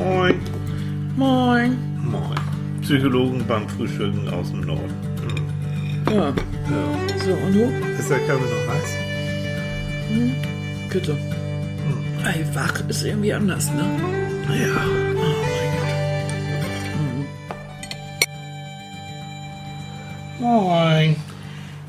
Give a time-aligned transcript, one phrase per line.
[0.00, 0.40] Moin.
[1.16, 1.76] Moin.
[2.02, 2.38] Moin.
[2.82, 4.94] Psychologen beim Frühstücken aus dem Norden.
[6.06, 6.14] Hm.
[6.14, 7.18] Ja, Ja.
[7.24, 7.64] so und du?
[7.98, 8.90] Ist der Kaffee noch heiß?
[10.92, 11.16] Bitte.
[12.24, 13.84] Ey, wach ist irgendwie anders, ne?
[14.48, 14.80] Ja.
[20.42, 20.68] Oh Moin.
[20.68, 21.16] mein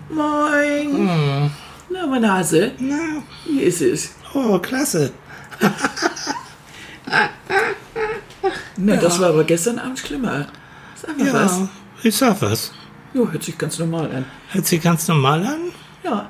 [0.10, 0.18] Gott.
[0.18, 1.08] Moin.
[1.10, 1.52] Hm.
[1.90, 2.96] Na, meine Hase, Na,
[3.48, 4.14] wie ist es?
[4.34, 5.12] oh, klasse.
[8.84, 10.48] Na, das war aber gestern Abend schlimmer.
[10.96, 11.62] Sag mal Ja, was.
[12.04, 12.72] ich sag was.
[13.14, 14.26] Jo, hört sich ganz normal an.
[14.52, 15.60] Hört sich ganz normal an?
[16.04, 16.30] Ja.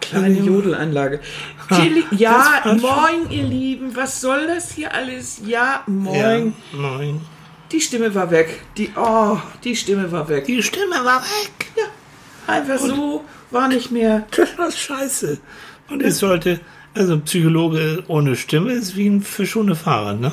[0.00, 0.44] Kleine Ja.
[0.44, 1.20] Jodelanlage.
[2.10, 3.94] Ja, moin, ihr Lieben.
[3.94, 5.40] Was soll das hier alles?
[5.46, 6.54] Ja, moin.
[6.72, 7.20] Ja, moin.
[7.70, 8.60] Die Stimme war weg.
[8.76, 10.44] Die, oh, die Stimme war weg.
[10.46, 11.72] Die Stimme war weg.
[11.76, 11.84] Ja,
[12.52, 14.26] einfach so war nicht mehr.
[14.36, 15.38] Das war scheiße.
[15.88, 16.60] Und es sollte,
[16.94, 20.32] also ein Psychologe ohne Stimme ist wie ein Fisch ohne Fahrrad, ne?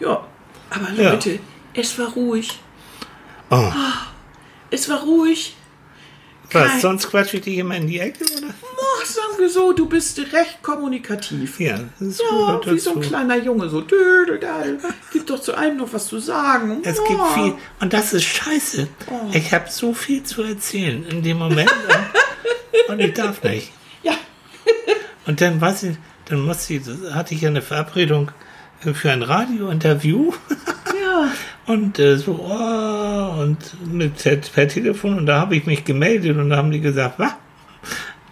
[0.00, 0.26] Ja,
[0.74, 1.10] aber Ja.
[1.12, 1.38] Leute,
[1.74, 2.58] es war ruhig.
[3.50, 3.72] Oh.
[4.70, 5.56] Es war ruhig.
[6.52, 8.48] Was, Kein- sonst quatsche ich dich immer in die Ecke, oder?
[8.52, 11.58] Ach, sagen wir so, du bist recht kommunikativ.
[11.58, 13.08] Ja, das Ja, gehört wie so ein dazu.
[13.08, 14.38] kleiner Junge, so dödel,
[15.12, 16.80] Gibt doch zu einem noch was zu sagen.
[16.84, 17.04] Es Ja.
[17.08, 18.86] gibt viel, und das ist scheiße.
[19.10, 19.30] Oh.
[19.32, 23.72] Ich habe so viel zu erzählen in dem Moment und, und ich darf nicht.
[24.02, 24.12] Ja,
[25.26, 28.30] Und dann weiß ich, dann musste ich, hatte ich ja eine Verabredung
[28.92, 30.32] für ein Radiointerview
[31.00, 31.28] ja.
[31.72, 33.58] und äh, so oh, und
[33.92, 37.32] mit per, Telefon und da habe ich mich gemeldet und da haben die gesagt, was?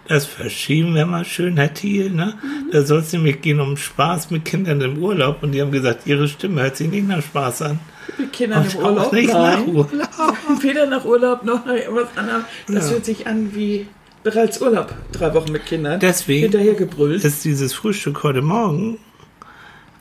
[0.07, 2.33] Das verschieben wir mal schön, Herr Thiel, ne?
[2.43, 2.71] Mhm.
[2.71, 6.05] Da soll es nämlich gehen um Spaß mit Kindern im Urlaub und die haben gesagt,
[6.05, 7.79] ihre Stimme hört sich nicht nach Spaß an.
[8.17, 9.13] Mit Kindern Und im auch Urlaub.
[9.13, 9.67] nicht nach Nein.
[9.69, 9.91] Urlaub.
[10.61, 12.43] Weder nach Urlaub noch nach irgendwas anderem.
[12.67, 12.95] Das Ja.
[12.95, 13.87] hört sich an wie
[14.23, 14.93] bereits Urlaub.
[15.13, 16.01] Drei Wochen mit Kindern.
[16.01, 18.97] Deswegen ist dieses Frühstück heute Morgen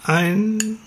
[0.05, 0.79] ein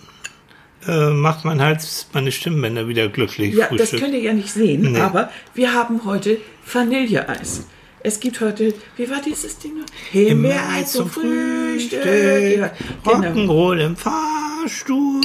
[0.87, 3.55] äh, macht mein Hals, meine Stimmbänder wieder glücklich.
[3.55, 3.99] Ja, das Frühstück.
[4.01, 4.99] könnt ihr ja nicht sehen, Nee.
[4.99, 6.37] aber wir haben heute
[6.71, 7.65] Vanilleeis.
[8.03, 9.85] Es gibt heute, wie war dieses Ding noch?
[10.11, 12.05] Himbeereis zum Frühstück.
[12.05, 12.69] Ja,
[13.03, 13.03] genau.
[13.03, 15.21] Rock'n'Roll im Fahrstuhl.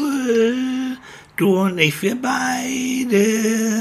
[1.37, 3.81] Du und ich, wir beide.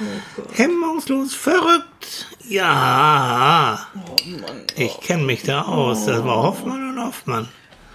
[0.00, 2.28] Oh Hemmungslos verrückt.
[2.48, 3.86] Ja.
[4.06, 4.16] Oh
[4.76, 6.06] Ich kenne mich da aus.
[6.06, 7.48] Das war Hoffmann und Hoffmann.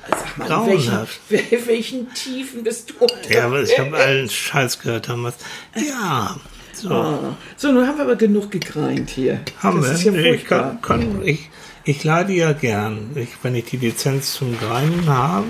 [0.10, 1.20] Sag mal, welchen, Grauenhaft.
[1.30, 3.08] wel- welchen Tiefen bist du?
[3.34, 5.36] Ja, aber ich habe allen Scheiß gehört damals.
[5.76, 6.36] Ja.
[6.74, 6.90] So.
[6.90, 9.40] Ah, So, nun haben wir aber genug gegreint hier.
[9.60, 10.12] Haben das wir.
[10.14, 11.50] ja ich, kann, kann, ich,
[11.86, 13.12] ich lade ja gern.
[13.16, 15.46] Ich, wenn ich die Lizenz zum Greinen habe.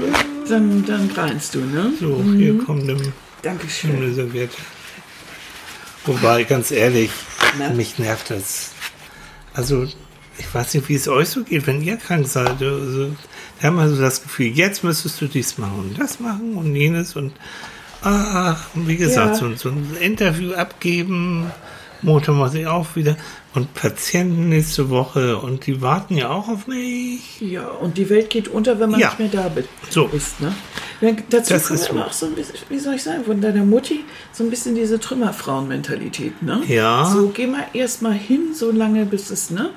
[0.49, 1.93] Dann, dann greinst du, ne?
[1.99, 2.97] So, hier kommt eine,
[3.41, 3.95] Dankeschön.
[3.95, 4.57] eine Serviette.
[6.05, 7.09] Wobei, ganz ehrlich,
[7.57, 7.69] Na?
[7.69, 8.71] mich nervt das.
[9.53, 9.87] Also,
[10.37, 12.61] ich weiß nicht, wie es euch so geht, wenn ihr krank seid.
[12.61, 13.15] Also,
[13.63, 16.75] da haben wir so das Gefühl, jetzt müsstest du dies machen und das machen und
[16.75, 17.31] jenes und
[18.01, 19.49] ach, und wie gesagt, Ja.
[19.49, 21.49] so, so ein Interview abgeben.
[22.01, 23.15] Montag muss ich auch wieder
[23.53, 27.39] und Patienten nächste Woche und die warten ja auch auf mich.
[27.39, 29.07] Ja, und die Welt geht unter, wenn man Ja.
[29.07, 29.49] nicht mehr da
[29.89, 30.07] So.
[30.07, 30.41] ist.
[30.41, 30.53] Ne?
[31.29, 33.63] Dazu Das kommt ist aber auch so ein bisschen, wie soll ich sagen, von deiner
[33.63, 34.03] Mutti
[34.33, 36.41] so ein bisschen diese Trümmerfrauenmentalität.
[36.43, 36.61] Ne?
[36.67, 37.05] Ja.
[37.05, 39.69] So, geh mal erst mal hin, so lange, bis es, ne?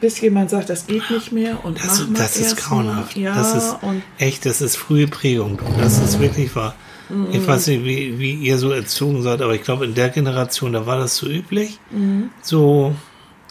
[0.00, 3.16] Bis jemand sagt, das geht nicht mehr und Das, mach mal das ist grauenhaft.
[3.16, 5.58] Ja, das ist und echt, das ist frühe Prägung.
[5.78, 6.74] Das ist wirklich wahr.
[7.08, 7.28] Mhm.
[7.32, 10.72] Ich weiß nicht, wie, wie ihr so erzogen seid, aber ich glaube, in der Generation,
[10.72, 11.78] da war das so üblich.
[11.90, 12.30] Mhm.
[12.42, 12.94] So,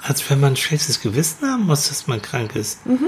[0.03, 2.85] als wenn man ein schlechtes Gewissen haben muss, dass man krank ist.
[2.85, 2.99] Mhm.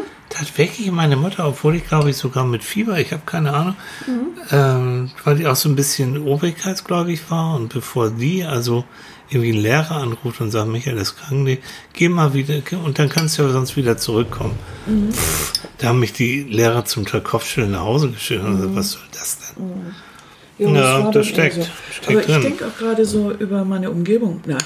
[0.56, 3.76] Wirklich meine Mutter, obwohl ich glaube ich sogar mit Fieber, ich habe keine Ahnung,
[4.08, 4.28] Mhm.
[4.52, 8.84] ähm, weil die auch so ein bisschen obrigkeitsgläubig war und bevor die also
[9.30, 11.60] irgendwie einen Lehrer anruft und sagt, Michael ist krank,
[11.94, 14.58] geh mal wieder und dann kannst du ja sonst wieder zurückkommen.
[14.86, 15.12] Mhm.
[15.12, 18.92] Pff, da haben mich die Lehrer zum Teil Kopfschütteln nach Hause geschickt und gesagt, was
[18.92, 20.74] soll das denn?
[20.76, 21.62] Ja, war das dann steckt- so.
[21.92, 22.42] steckt Aber ich drin.
[22.42, 24.58] denke auch gerade so über meine Umgebung nach.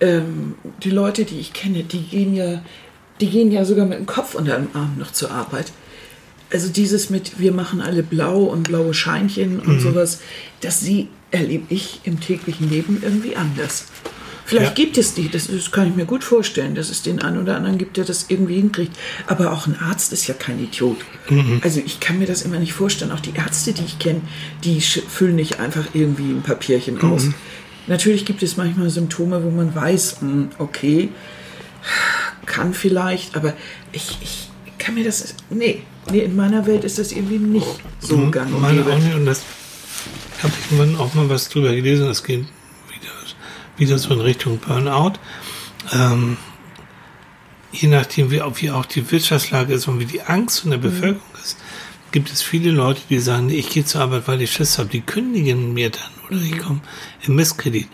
[0.00, 2.62] Ähm, die Leute, die ich kenne, die gehen ja,
[3.20, 5.72] die gehen ja sogar mit dem Kopf unter dem Arm noch zur Arbeit.
[6.50, 9.80] Also dieses mit, wir machen alle blau und blaue Scheinchen und Mhm.
[9.80, 10.20] sowas,
[10.60, 13.84] das sie erlebe ich im täglichen Leben irgendwie anders.
[14.46, 14.84] Vielleicht Ja.
[14.84, 17.54] gibt es die, das, das kann ich mir gut vorstellen, dass es den einen oder
[17.54, 18.96] anderen gibt, der das irgendwie hinkriegt.
[19.26, 20.96] Aber auch ein Arzt ist ja kein Idiot.
[21.28, 21.60] Mhm.
[21.62, 23.12] Also ich kann mir das immer nicht vorstellen.
[23.12, 24.22] Auch die Ärzte, die ich kenne,
[24.64, 27.12] die füllen nicht einfach irgendwie ein Papierchen Mhm.
[27.12, 27.26] aus.
[27.88, 31.10] Natürlich gibt es manchmal Symptome, wo man weiß, hm, okay,
[32.46, 33.52] kann vielleicht, aber
[33.92, 34.47] ich, ich
[34.88, 37.66] kann mir das, nee, nee, in meiner Welt ist das irgendwie nicht
[38.00, 38.30] so Mhm.
[38.30, 39.14] gang und Meine auch nicht.
[39.14, 39.42] Und das
[40.42, 42.06] habe ich auch mal was drüber gelesen.
[42.06, 43.12] Das geht wieder,
[43.76, 45.18] wieder so in Richtung Burnout.
[45.92, 46.38] Ähm,
[47.70, 51.20] je nachdem, wie, wie auch die Wirtschaftslage ist und wie die Angst in der Bevölkerung
[51.44, 51.58] ist,
[52.10, 54.88] gibt es viele Leute, die sagen, nee, ich gehe zur Arbeit, weil ich Schiss habe.
[54.88, 56.00] Die kündigen mir dann
[56.30, 56.80] oder ich komme
[57.26, 57.88] im Misskredit.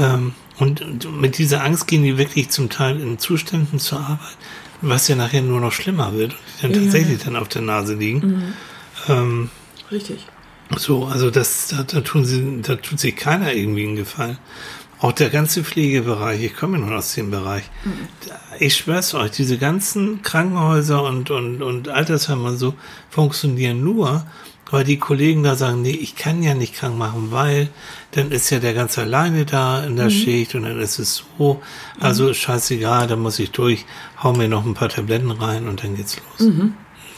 [0.00, 4.36] Ähm, und, und mit dieser Angst gehen die wirklich zum Teil in Zuständen zur Arbeit,
[4.82, 7.62] was ja nachher nur noch schlimmer wird und die dann Ja, tatsächlich dann auf der
[7.62, 8.52] Nase liegen.
[9.08, 9.50] Ähm,
[9.90, 10.26] Richtig.
[10.76, 14.38] so, also das, da, da tun sie, da tut sich keiner irgendwie einen Gefallen.
[15.00, 17.64] Auch der ganze Pflegebereich, ich komme ja nun aus dem Bereich.
[18.28, 22.74] Da- Ich schwör's euch, diese ganzen Krankenhäuser und, und, und Altersheime und so
[23.10, 24.24] funktionieren nur,
[24.70, 27.68] weil die Kollegen da sagen, nee, ich kann ja nicht krank machen, weil
[28.12, 31.60] dann ist ja der ganz alleine da in der Schicht und dann ist es so.
[32.00, 33.84] Also ist scheißegal, da muss ich durch,
[34.22, 36.48] hau mir noch ein paar Tabletten rein und dann geht's los.
[36.48, 36.74] Mhm.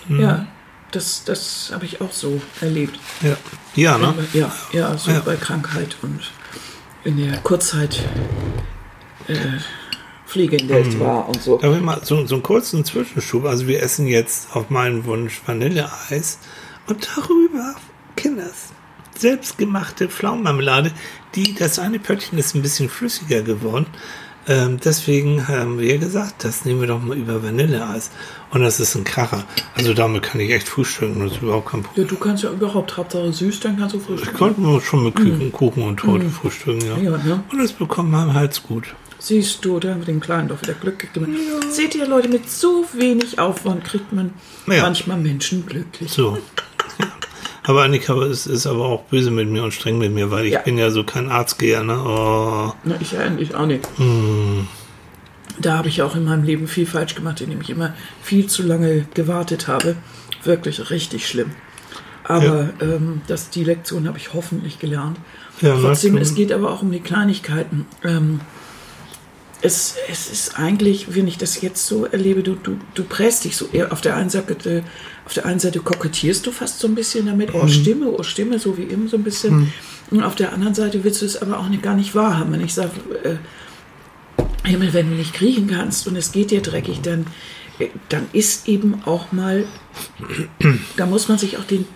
[0.09, 0.47] Ja,
[0.91, 2.99] das, das habe ich auch so erlebt.
[3.23, 3.37] Ja.
[3.75, 4.15] Ja, ne?
[4.33, 5.21] Ja, ja, so Ja.
[5.21, 6.21] bei Krankheit und
[7.05, 8.03] in der Kurzzeit
[9.29, 9.35] äh,
[10.27, 11.59] Pflegegeld war und so.
[11.59, 13.45] Da habe ich mal so, so einen kurzen Zwischenschub.
[13.45, 16.39] Also wir essen jetzt auf meinen Wunsch Vanilleeis
[16.87, 17.75] und darüber,
[18.17, 18.73] Kinders,
[19.19, 20.93] selbstgemachte Pflaumenmarmelade,
[21.35, 23.87] die, das eine Pöttchen ist ein bisschen flüssiger geworden.
[24.47, 28.11] Ähm, deswegen haben wir gesagt, das nehmen wir doch mal über Vanilleeis.
[28.51, 29.45] Und das ist ein Kracher.
[29.75, 32.05] Also damit kann ich echt frühstücken, das ist überhaupt kein Problem.
[32.05, 34.37] Ja, du kannst ja überhaupt Hauptsache süß, dann kannst du Ich frühstücken.
[34.37, 36.97] konnte nur schon mit Küken, Kuchen und Torte frühstücken, ja.
[36.99, 37.43] Ja, ne?
[37.51, 38.95] Und das bekommt man Hals gut.
[39.19, 41.35] Siehst du, da haben wir den Kleinen doch wieder Glück gegeben.
[41.71, 44.35] Seht ihr, Leute, mit so wenig Aufwand kriegt man
[44.67, 44.83] Ja.
[44.83, 46.11] manchmal Menschen glücklich.
[46.13, 46.37] So.
[47.67, 50.53] Aber Annika ist, ist aber auch böse mit mir und streng mit mir, weil ich
[50.53, 50.61] Ja.
[50.61, 51.99] bin ja so kein Arztgeher, ne?
[52.05, 52.73] Oh.
[52.85, 53.89] Na, ich eigentlich auch nicht.
[53.97, 54.69] Hm.
[55.59, 58.63] Da habe ich auch in meinem Leben viel falsch gemacht, indem ich immer viel zu
[58.65, 59.97] lange gewartet habe.
[60.43, 61.53] Wirklich richtig schlimm.
[62.25, 65.19] Aber ähm, das, die Lektion habe ich hoffentlich gelernt.
[65.61, 67.87] Ja, Trotzdem, es geht aber auch um die Kleinigkeiten.
[68.03, 68.41] Ähm,
[69.65, 73.57] es, es ist eigentlich, wenn ich das jetzt so erlebe, du, du, du präst dich
[73.57, 73.67] so.
[73.73, 74.85] eher Auf der, einen Seite,
[75.25, 77.61] auf der einen Seite kokettierst du fast so ein bisschen damit, Mhm.
[77.61, 79.73] oh Stimme, oh Stimme, so wie eben so ein bisschen.
[80.11, 82.53] Und auf der anderen Seite willst du es aber auch nicht, gar nicht wahrhaben.
[82.53, 82.91] Wenn ich sage,
[83.25, 87.27] äh, Himmel, wenn du nicht kriechen kannst und es geht dir dreckig, dann,
[87.79, 89.65] äh, dann ist eben auch mal,
[90.99, 91.87] da muss man sich auch den,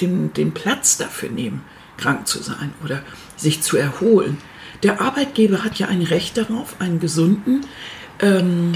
[0.00, 1.62] den, den Platz dafür nehmen,
[1.96, 3.02] krank zu sein oder
[3.36, 4.38] sich zu erholen.
[4.82, 7.66] Der Arbeitgeber hat ja ein Recht darauf, einen gesunden
[8.20, 8.72] ähm,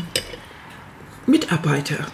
[1.26, 2.06] Mitarbeiter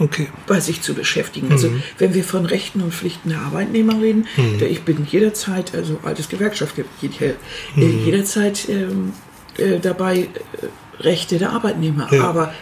[0.00, 0.28] Okay.
[0.46, 1.50] bei sich zu beschäftigen.
[1.50, 4.28] Also wenn wir von Rechten und Pflichten der Arbeitnehmer reden,
[4.60, 7.34] der ich bin jederzeit, also altes Gewerkschaftsgebiet, äh,
[7.76, 9.12] jederzeit ähm,
[9.56, 10.28] äh, dabei äh,
[11.00, 12.08] Rechte der Arbeitnehmer.
[12.12, 12.24] Ja.
[12.24, 12.54] Aber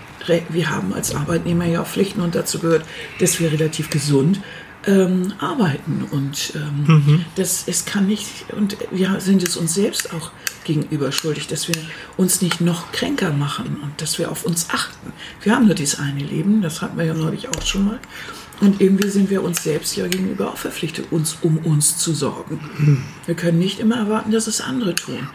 [0.49, 2.85] wir haben als Arbeitnehmer ja auch Pflichten und dazu gehört,
[3.21, 4.41] dass wir relativ gesund
[4.87, 10.31] ähm, arbeiten und ähm, das es kann nicht und wir sind es uns selbst auch
[10.65, 11.77] gegenüber schuldig, dass wir
[12.17, 15.13] uns nicht noch kränker machen und dass wir auf uns achten.
[15.43, 18.01] Wir haben nur dieses eine Leben, das hatten wir ja neulich auch schon mal.
[18.61, 23.05] Und irgendwie sind wir uns selbst ja gegenüber auch verpflichtet, uns um uns zu sorgen.
[23.27, 25.29] Wir können nicht immer erwarten, dass es andere tun.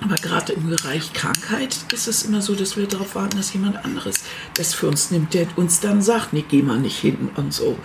[0.00, 3.84] Aber gerade im Bereich Krankheit ist es immer so, dass wir darauf warten, dass jemand
[3.84, 4.22] anderes
[4.54, 7.76] das für uns nimmt, der uns dann sagt, nee, geh mal nicht hin und so.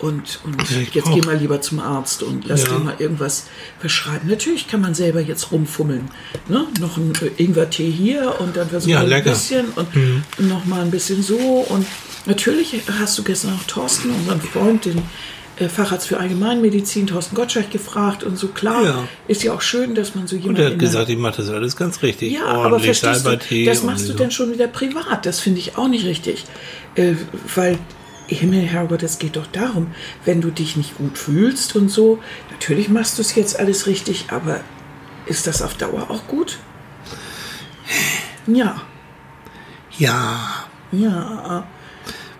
[0.00, 0.56] Und, und
[0.94, 2.74] jetzt geh mal lieber zum Arzt und lass Ja.
[2.74, 3.46] dir mal irgendwas
[3.80, 4.28] verschreiben.
[4.28, 6.08] Natürlich kann man selber jetzt rumfummeln.
[6.48, 6.66] Ne?
[6.80, 9.22] Noch ein äh, Ingwertee hier und dann versuchen Ja, wir ein.
[9.22, 9.24] Mhm.
[9.24, 11.36] bisschen und noch mal ein bisschen so.
[11.36, 11.86] Und
[12.26, 15.02] natürlich hast du gestern auch Thorsten, unseren Freund, den
[15.56, 18.22] äh, Facharzt für Allgemeinmedizin, Thorsten Gottschalk, gefragt.
[18.22, 19.08] Und so klar, Ja.
[19.26, 21.38] ist ja auch schön, dass man so Und jemanden er in hat gesagt, ich mache
[21.42, 22.32] das alles ganz richtig.
[22.34, 24.18] ja, aber verstehst du, das und machst du so.
[24.18, 25.26] dann schon wieder privat.
[25.26, 26.44] Das finde ich auch nicht richtig.
[26.94, 27.14] Äh,
[27.56, 27.78] weil,
[28.28, 29.88] Himmel, Herrgott, es geht doch darum,
[30.24, 32.20] wenn du dich nicht gut fühlst und so,
[32.50, 34.60] natürlich machst du es jetzt alles richtig, aber
[35.26, 36.58] ist das auf Dauer auch gut?
[38.46, 38.80] Ja,
[39.98, 40.66] Ja.
[40.92, 41.66] ja.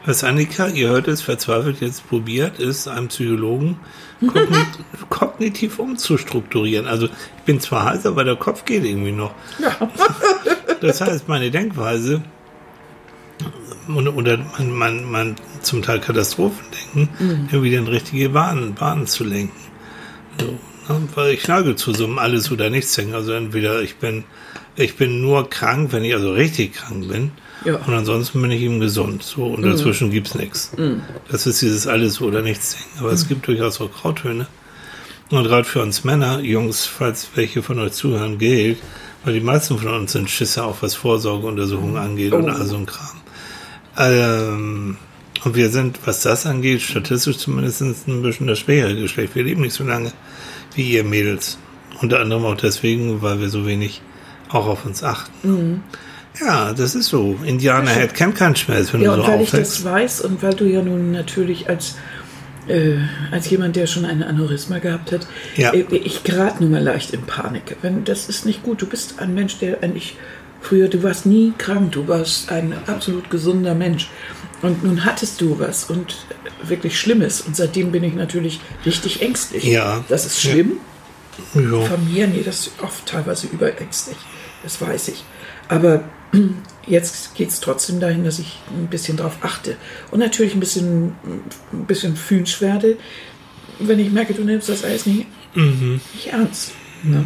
[0.04, 3.78] Was Annika, ihr hört es, verzweifelt jetzt probiert, ist, einen Psychologen
[4.26, 4.66] kognit
[5.11, 6.87] kognitiv umzustrukturieren.
[6.87, 9.35] Also ich bin zwar heiß, aber der Kopf geht irgendwie noch.
[10.80, 12.23] Das heißt, meine Denkweise
[13.88, 19.57] und- oder man, man, man zum Teil Katastrophendenken, irgendwie in richtige Bahnen, Bahnen zu lenken.
[20.40, 20.47] So,
[20.95, 21.09] ne?
[21.14, 23.14] Weil ich neige zu so einem alles oder nichts denken.
[23.14, 24.25] Also entweder ich bin,
[24.76, 27.33] ich bin nur krank, wenn ich also richtig krank bin.
[27.64, 27.75] Ja.
[27.76, 29.23] Und ansonsten bin ich eben gesund.
[29.25, 30.71] So, und dazwischen gibt's nichts.
[31.30, 33.00] Das ist dieses alles oder nichts denken.
[33.00, 34.47] Aber es gibt durchaus auch Grautöne.
[35.30, 38.78] Und gerade für uns Männer, Jungs, falls welche von euch zuhören, gilt,
[39.25, 42.52] weil die meisten von uns sind Schisser, auch was Vorsorgeuntersuchungen angeht und Oh.
[42.52, 43.21] all so ein Kram.
[43.98, 44.96] Ähm,
[45.44, 49.34] und wir sind, was das angeht, statistisch zumindest ein bisschen das schwächere Geschlecht.
[49.34, 50.12] Wir leben nicht so lange
[50.74, 51.58] wie ihr Mädels.
[52.00, 54.02] Unter anderem auch deswegen, weil wir so wenig
[54.50, 55.82] auch auf uns achten.
[56.40, 57.38] Ja, das ist so.
[57.44, 59.84] Indianer Head kennt keinen Schmerz, wenn Ja, du und so weil ich das aufhältst.
[59.84, 61.96] weiß und weil du ja nun natürlich als,
[62.68, 62.96] äh,
[63.32, 65.26] als jemand, der schon ein Aneurysma gehabt hat,
[65.56, 65.72] Ja.
[65.72, 67.76] äh, ich gerate nun mal leicht in Panik.
[67.82, 68.80] Wenn, das ist nicht gut.
[68.82, 70.16] Du bist ein Mensch, der eigentlich
[70.60, 74.10] früher, du warst nie krank, du warst ein absolut gesunder Mensch.
[74.60, 76.16] Und nun hattest du was und
[76.62, 77.40] wirklich Schlimmes.
[77.40, 79.64] Und seitdem bin ich natürlich richtig ängstlich.
[79.64, 80.04] Ja.
[80.08, 80.78] Das ist schlimm.
[81.54, 81.80] Ja.
[81.82, 84.16] Von mir, nee, das ist oft teilweise überängstlich.
[84.64, 85.24] Das weiß ich.
[85.68, 86.02] Aber
[86.86, 89.76] jetzt geht es trotzdem dahin, dass ich ein bisschen drauf achte.
[90.10, 91.12] Und natürlich ein bisschen,
[91.72, 92.16] ein bisschen
[92.60, 92.96] werde,
[93.78, 96.72] wenn ich merke, du nimmst das alles nicht, nicht ernst.
[97.04, 97.24] Ne?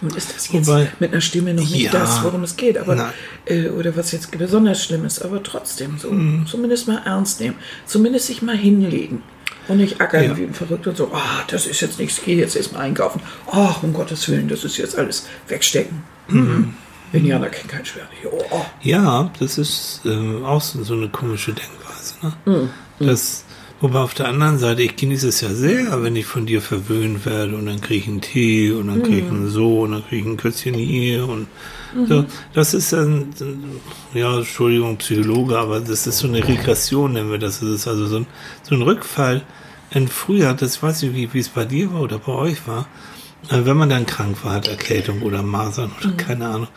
[0.00, 1.90] Nun ist das jetzt Wobei- mit einer Stimme noch nicht Ja.
[1.92, 3.12] das, worum es geht, aber
[3.46, 6.46] äh, oder was jetzt besonders schlimm ist, aber trotzdem so Mhm.
[6.46, 9.22] zumindest mal ernst nehmen, zumindest sich mal hinlegen
[9.66, 10.36] und nicht ackern Ja.
[10.36, 13.20] wie ein Verrückter und so, ah, das ist jetzt nichts, geh jetzt erstmal einkaufen.
[13.50, 16.02] Ach, um Gottes Willen, das ist jetzt alles wegstecken.
[16.28, 16.74] Mhm.
[17.12, 18.08] Indianer kennen kein Schwert.
[18.30, 18.64] Oh, oh.
[18.82, 22.14] Ja, das ist äh, auch so, eine komische Denkweise.
[22.44, 22.68] Ne?
[23.00, 23.44] Das,
[23.80, 27.24] wobei auf der anderen Seite, ich genieße es ja sehr, wenn ich von dir verwöhnt
[27.26, 30.04] werde und dann kriege ich einen Tee und dann kriege ich einen so und dann
[30.06, 31.46] kriege ich ein Küsschen hier und
[32.06, 32.24] so.
[32.52, 33.28] Das ist dann,
[34.14, 37.60] ja, Entschuldigung, Psychologe, aber das ist so eine Regression, nennen wir das.
[37.60, 38.26] Das ist also so ein,
[38.62, 39.42] so ein Rückfall
[39.90, 42.88] in früher, das weiß ich, wie wie es bei dir war oder bei euch war.
[43.48, 46.68] Äh, Wenn man dann krank war, hat Erkältung oder Masern oder keine Ahnung.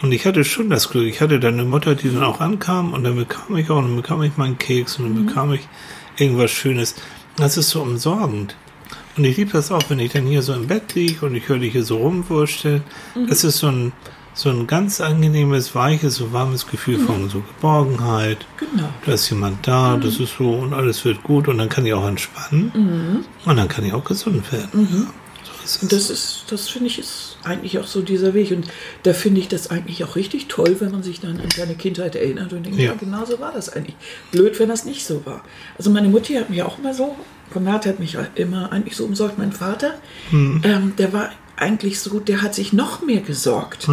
[0.00, 2.92] Und ich hatte schon das Glück, ich hatte dann eine Mutter, die dann auch ankam
[2.92, 5.68] und dann bekam ich auch, und dann bekam ich meinen Keks und dann bekam ich
[6.18, 6.94] irgendwas Schönes.
[7.36, 8.56] Das ist so umsorgend.
[9.16, 11.48] Und ich liebe das auch, wenn ich dann hier so im Bett liege und ich
[11.48, 12.82] höre dich hier so rumwursteln.
[13.28, 13.92] Das ist so ein,
[14.32, 18.46] so ein ganz angenehmes, weiches, so warmes Gefühl von so Geborgenheit.
[18.58, 18.88] Genau.
[19.04, 21.94] Da ist jemand da, das ist so und alles wird gut und dann kann ich
[21.94, 25.08] auch entspannen und dann kann ich auch gesund werden.
[25.76, 28.50] Und das ist, das finde ich, ist eigentlich auch so dieser Weg.
[28.52, 28.66] Und
[29.02, 32.16] da finde ich das eigentlich auch richtig toll, wenn man sich dann an seine Kindheit
[32.16, 32.94] erinnert und denkt, ja, Ja.
[32.94, 33.96] genau so war das eigentlich.
[34.32, 35.44] Blöd, wenn das nicht so war.
[35.76, 37.16] Also meine Mutti hat mich auch immer so,
[37.54, 39.38] Renate hat mich immer eigentlich so umsorgt.
[39.38, 39.94] Mein Vater,
[40.32, 43.88] ähm, der war eigentlich so, der hat sich noch mehr gesorgt.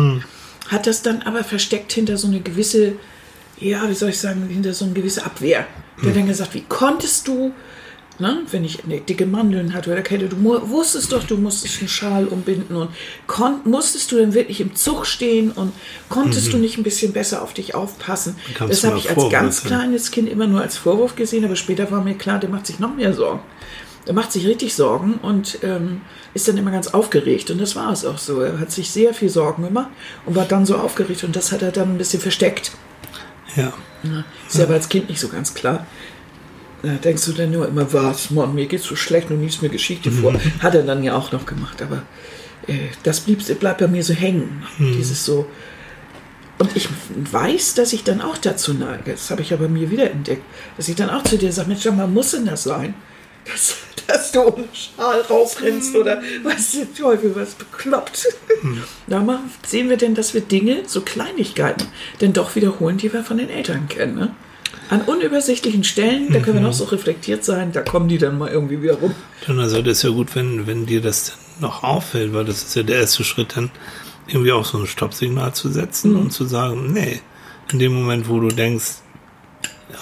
[0.68, 2.94] Hat das dann aber versteckt hinter so eine gewisse,
[3.60, 5.66] ja, wie soll ich sagen, hinter so eine gewisse Abwehr.
[6.02, 7.54] Der hat dann gesagt, wie konntest du
[8.18, 8.44] Ne?
[8.50, 10.38] Wenn ich eine dicke Mandeln hatte oder Kälte, du
[10.70, 12.90] wusstest doch, du musstest einen Schal umbinden und
[13.66, 15.74] musstest du denn wirklich im Zug stehen und
[16.08, 18.38] konntest du nicht ein bisschen besser auf dich aufpassen.
[18.48, 19.36] Bekamst Das habe ich als Vorwürfe.
[19.36, 22.68] ganz kleines Kind immer nur als Vorwurf gesehen, aber später war mir klar, der macht
[22.68, 23.42] sich noch mehr Sorgen.
[24.08, 26.02] Der macht sich richtig Sorgen und ähm,
[26.34, 27.50] ist dann immer ganz aufgeregt.
[27.50, 28.40] Und das war es auch so.
[28.42, 29.90] Er hat sich sehr viel Sorgen gemacht
[30.26, 32.72] und war dann so aufgeregt und das hat er dann ein bisschen versteckt.
[33.56, 33.74] Ja.
[34.04, 35.88] Ja, ist ja aber als Kind nicht so ganz klar.
[36.86, 39.70] Da denkst du dann nur immer, was, Mann, mir geht's so schlecht und liest mir
[39.70, 40.36] Geschichte vor.
[40.60, 42.04] Hat er dann ja auch noch gemacht, aber
[42.68, 44.64] äh, das blieb, bleibt bei mir so hängen.
[44.78, 45.48] Dieses so.
[46.60, 46.88] Und ich
[47.32, 50.44] weiß, dass ich dann auch dazu neige, das habe ich aber mir wieder entdeckt,
[50.78, 52.94] dass ich dann auch zu dir sage, Mensch, mal, muss denn das sein?
[53.46, 53.76] Dass,
[54.08, 58.28] dass du ohne Schal rausrennst oder was der Teufel, was bekloppt.
[59.06, 61.86] Da mal sehen wir denn, dass wir Dinge, so Kleinigkeiten,
[62.22, 64.16] denn doch wiederholen, die wir von den Eltern kennen.
[64.16, 64.36] Ne?
[64.90, 68.50] An unübersichtlichen Stellen, da können wir noch so reflektiert sein, da kommen die dann mal
[68.50, 69.16] irgendwie wieder rum.
[69.48, 72.64] Dann also das ist ja gut, wenn, wenn dir das dann noch auffällt, weil das
[72.64, 73.72] ist ja der erste Schritt, dann
[74.28, 77.22] irgendwie auch so ein Stoppsignal zu setzen und zu sagen, nee,
[77.72, 78.86] in dem Moment, wo du denkst,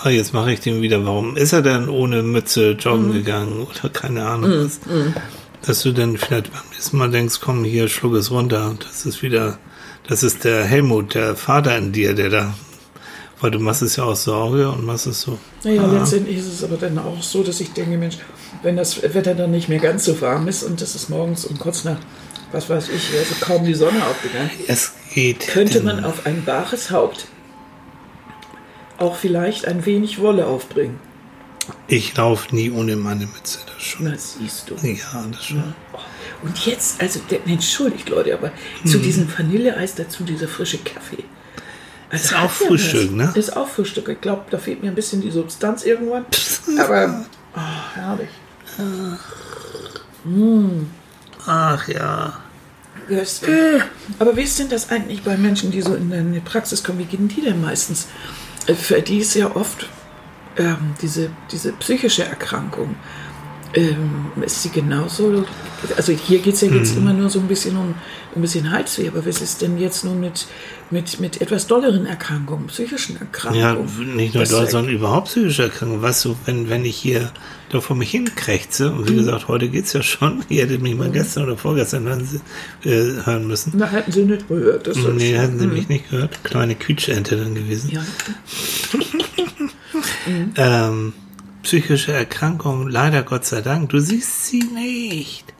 [0.03, 3.89] ja, jetzt mache ich den wieder, warum ist er denn ohne Mütze joggen gegangen oder
[3.89, 4.79] keine Ahnung was,
[5.65, 9.21] dass du dann vielleicht beim nächsten Mal denkst, komm hier, schluck es runter, das ist
[9.21, 9.57] wieder,
[10.07, 12.53] das ist der Helmut, der Vater in dir, der da,
[13.43, 15.37] weil du machst es ja aus Sorge und machst es so.
[15.65, 18.17] Naja, ah, letztendlich ist es aber dann auch so, dass ich denke, Mensch,
[18.61, 21.59] wenn das Wetter dann nicht mehr ganz so warm ist und das ist morgens um
[21.59, 21.97] kurz nach,
[22.53, 25.41] was weiß ich, also kaum die Sonne aufgegangen, es geht.
[25.41, 27.25] könnte denn- man auf ein bares Haupt
[28.97, 30.97] auch vielleicht ein wenig Wolle aufbringen.
[31.87, 34.05] Ich laufe nie ohne meine Mütze, das schon.
[34.09, 34.75] Das siehst du.
[34.87, 35.73] Ja, das schon.
[36.43, 38.51] Und jetzt, also, der, entschuldigt Leute, aber
[38.85, 41.25] zu diesem Vanilleeis dazu dieser frische Kaffee.
[42.13, 43.15] Ist auch ja Frühstück, was.
[43.15, 43.31] ne?
[43.35, 44.07] Ist auch Frühstück.
[44.09, 46.25] Ich glaube, da fehlt mir ein bisschen die Substanz irgendwann.
[46.79, 47.59] Aber, oh,
[47.95, 48.29] herrlich.
[51.45, 52.39] Ach ja.
[53.09, 53.41] Das,
[54.19, 56.99] aber wie ist denn das eigentlich bei Menschen, die so in eine Praxis kommen?
[56.99, 58.07] Wie gehen die denn meistens?
[58.67, 59.89] Äh, Für die ist ja oft
[60.57, 62.95] ähm, diese, diese psychische Erkrankung
[63.73, 65.45] ähm, ist sie genauso.
[65.97, 67.95] Also hier geht es ja jetzt immer nur so ein bisschen um
[68.35, 70.47] ein bisschen Halsweh, aber was ist denn jetzt nun mit,
[70.89, 74.15] mit, mit etwas dolleren Erkrankungen, psychischen Ja, Erkrankungen?
[74.15, 76.01] nicht nur dort, sondern überhaupt psychische Erkrankungen.
[76.01, 77.31] Weißt du, wenn, wenn ich hier
[77.69, 81.11] da vor mich hinkrächze, und wie gesagt, heute geht's ja schon, ihr hättet mich mal
[81.11, 82.27] gestern oder vorgestern hören,
[82.85, 82.89] äh,
[83.25, 83.73] hören müssen.
[83.75, 84.87] Na, hätten sie nicht gehört.
[84.87, 86.43] Das Nee, hätten sie mich nicht gehört.
[86.43, 87.91] Kleine Quietschente dann gewesen.
[87.91, 88.03] Ja.
[90.55, 91.13] Ähm,
[91.63, 95.53] psychische Erkrankungen, leider Gott sei Dank, du siehst sie nicht.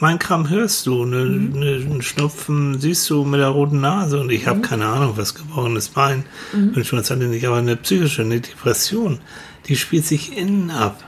[0.00, 4.30] Mein Kram hörst du, ne, ne, einen Schnupfen siehst du mit der roten Nase und
[4.30, 8.22] ich habe keine Ahnung, was gebrochenes Bein, wünschen wir uns alle nicht, aber eine psychische,
[8.22, 9.20] eine Depression,
[9.66, 11.04] die spielt sich innen ab.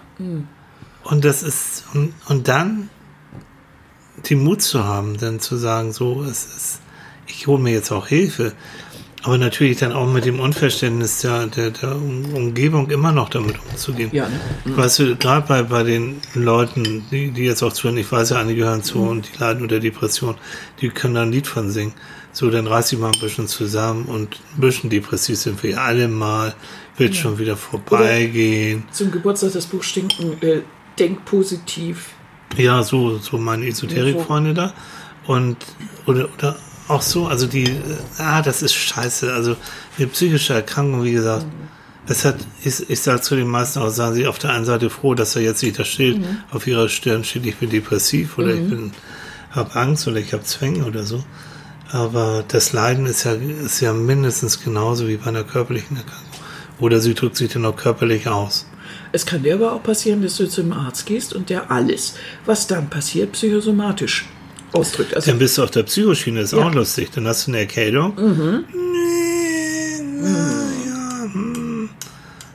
[1.05, 2.91] Und das ist, und, und dann
[4.29, 6.81] den Mut zu haben, dann zu sagen, so, es ist,
[7.26, 8.52] ich hole mir jetzt auch Hilfe.
[9.25, 13.55] Aber natürlich dann auch mit dem Unverständnis der, der, der Um- Umgebung immer noch damit
[13.71, 14.11] umzugehen.
[14.12, 14.41] Ja, ne?
[14.76, 18.38] Weißt du, gerade bei, bei den Leuten, die, die jetzt auch zuhören, ich weiß ja,
[18.41, 18.83] einige hören Mhm.
[18.85, 20.35] zu und die leiden unter Depression,
[20.81, 21.93] die können da ein Lied von singen.
[22.33, 25.79] So, dann reiß dich mal ein bisschen zusammen und ein bisschen depressiv sind wir ja
[25.85, 26.55] alle mal,
[26.97, 28.85] wird schon wieder vorbeigehen.
[28.91, 30.62] Zum Geburtstag das Buch Stinken, äh,
[30.99, 32.09] denk positiv.
[32.57, 34.73] Ja, so, so meine Esoterik-Freunde da.
[35.26, 35.59] Und,
[36.07, 36.57] oder, oder
[36.88, 37.78] auch so, also die, äh,
[38.18, 39.32] ah, das ist scheiße.
[39.32, 39.56] Also,
[39.98, 41.46] eine psychische Erkrankung, wie gesagt,
[42.06, 44.90] es hat, ich, ich sage zu den meisten auch, sagen sie auf der einen Seite
[44.90, 46.20] froh, dass da jetzt nicht das Schild
[46.50, 48.92] auf ihrer Stirn steht, ich bin depressiv oder ich bin,
[49.52, 51.22] hab Angst oder ich habe Zwänge oder so.
[51.92, 56.40] Aber das Leiden ist ja, ist ja mindestens genauso wie bei einer körperlichen Erkrankung.
[56.80, 58.66] Oder sie drückt sich dann auch körperlich aus.
[59.12, 62.14] Es kann dir aber auch passieren, dass du zum Arzt gehst und der alles,
[62.46, 64.26] was dann passiert, psychosomatisch
[64.73, 65.14] ausdrückt.
[65.14, 66.59] Also Dann bist du auf der Psychoschiene, ist Ja.
[66.67, 67.11] auch lustig.
[67.14, 68.14] Dann hast du eine Erkältung.
[68.17, 71.88] Nee, naja, hm.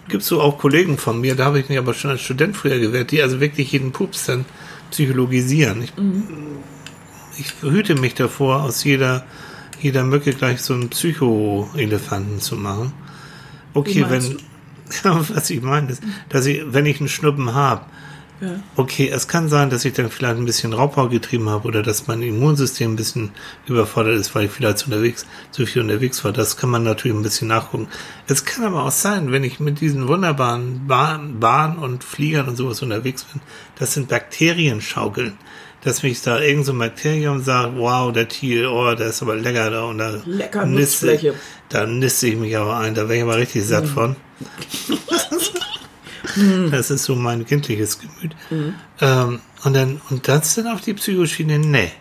[0.10, 2.80] Gibt so auch Kollegen von mir, da habe ich mich aber schon als Student früher
[2.80, 4.46] gewehrt, die also wirklich jeden Pups dann
[4.92, 5.84] psychologisieren.
[5.84, 5.94] Ich,
[7.40, 9.26] ich hüte mich davor, aus jeder,
[9.82, 12.94] jeder Mücke gleich so einen Psycho-Elefanten zu machen.
[13.74, 14.24] Okay, wenn,
[15.04, 17.86] ja, was ich meine, ist, dass ich, wenn ich einen Schnuppen habe,
[18.39, 18.60] ja.
[18.75, 22.08] Okay, es kann sein, dass ich dann vielleicht ein bisschen Raubbau getrieben habe oder dass
[22.08, 23.32] mein Immunsystem ein bisschen
[23.65, 26.32] überfordert ist, weil ich vielleicht unterwegs, zu viel unterwegs war.
[26.32, 27.88] Das kann man natürlich ein bisschen nachgucken.
[28.27, 32.58] Es kann aber auch sein, wenn ich mit diesen wunderbaren Bahn, Bahn und Fliegern und
[32.58, 33.41] sowas unterwegs bin,
[33.79, 35.38] das sind Bakterienschaukeln.
[35.84, 39.36] Dass mich da irgend so ein Bakterium sagt, wow, der Thiel, oh, der ist aber
[39.36, 41.33] lecker da und da Lecker niste-.
[41.70, 44.16] Da niste ich mich aber ein, da wäre ich aber richtig satt von.
[46.72, 48.35] Das ist so mein kindliches Gemüt.
[49.01, 51.92] Ähm, und dann, und das dann auf die Psychoschiene, nee.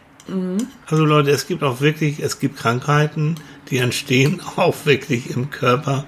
[0.86, 3.36] Also Leute, es gibt auch wirklich, es gibt Krankheiten,
[3.70, 6.04] die entstehen auch wirklich im Körper,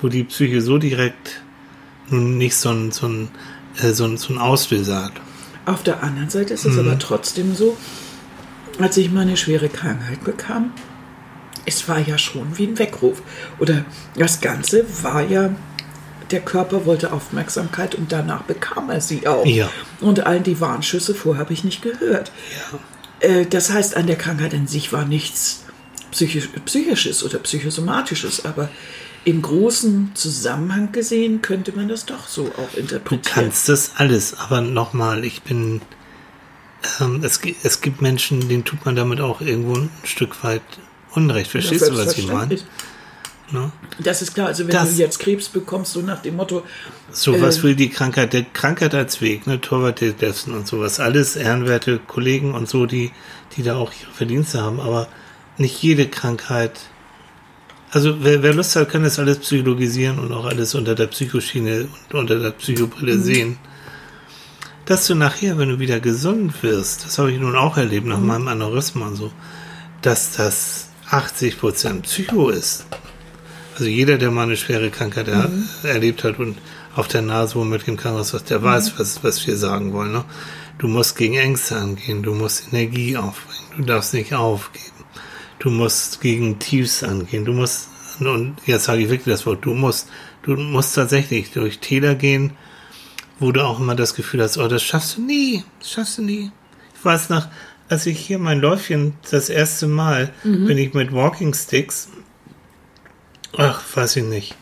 [0.00, 1.42] wo die Psyche so direkt
[2.08, 3.28] nun nicht so ein, so ein,
[3.82, 5.12] äh, so ein, so ein Auslöser hat.
[5.66, 7.76] Auf der anderen Seite ist es aber trotzdem so,
[8.78, 10.72] als ich meine schwere Krankheit bekam,
[11.66, 13.20] es war ja schon wie ein Weckruf.
[13.58, 13.84] Oder
[14.16, 15.50] das Ganze war ja,
[16.30, 19.46] der Körper wollte Aufmerksamkeit und danach bekam er sie auch.
[19.46, 19.68] Ja.
[20.00, 22.32] Und all die Warnschüsse vorher habe ich nicht gehört.
[23.20, 25.64] Äh, Das heißt, an der Krankheit an sich war nichts
[26.10, 28.68] psychisch, Psychisches oder Psychosomatisches, aber
[29.24, 33.22] im großen Zusammenhang gesehen könnte man das doch so auch Du interpretieren.
[33.44, 35.82] kannst das alles, aber nochmal, ich bin,
[37.00, 40.62] ähm, es, es gibt Menschen, denen tut man damit auch irgendwo ein Stück weit
[41.14, 41.50] Unrecht.
[41.50, 42.58] Verstehst du, was ich meine?
[43.50, 43.72] Ne?
[43.98, 46.62] Das ist klar, also wenn Das- du jetzt Krebs bekommst, so nach dem Motto,
[47.10, 48.34] So, Äh, was will die Krankheit?
[48.34, 49.58] Der Krankheit als Weg, ne?
[49.60, 51.00] Torwart-Dessen und sowas.
[51.00, 53.10] Alles ehrenwerte Kollegen und so, die,
[53.56, 54.78] die da auch ihre Verdienste haben.
[54.78, 55.08] Aber
[55.56, 56.78] nicht jede Krankheit.
[57.90, 61.88] Also, wer, wer Lust hat, kann das alles psychologisieren und auch alles unter der Psychoschiene
[62.12, 63.22] und unter der Psychobrille Mhm.
[63.22, 63.58] sehen.
[64.84, 68.20] Dass du nachher, wenn du wieder gesund wirst, das habe ich nun auch erlebt nach
[68.20, 69.32] meinem Aneurysma und so,
[70.02, 72.84] dass das 80% Psycho ist.
[73.78, 75.48] Also jeder, der mal eine schwere Krankheit er,
[75.84, 76.58] erlebt hat und
[76.96, 80.10] auf der Nase wo mit dem Krankenhaus was, der weiß, was, was wir sagen wollen.
[80.10, 80.24] Ne?
[80.78, 84.84] Du musst gegen Ängste angehen, du musst Energie aufbringen, du darfst nicht aufgeben.
[85.60, 87.88] Du musst gegen Tiefs angehen, du musst,
[88.18, 90.08] und jetzt sage ich wirklich das Wort, du musst,
[90.42, 92.52] du musst tatsächlich durch Täler gehen,
[93.38, 96.22] wo du auch immer das Gefühl hast, oh, das schaffst du nie, das schaffst du
[96.22, 96.50] nie.
[96.96, 97.46] Ich weiß noch,
[97.88, 102.08] als ich hier mein Läufchen das erste Mal bin ich mit Walking Sticks,
[103.56, 104.54] ach, weiß ich nicht,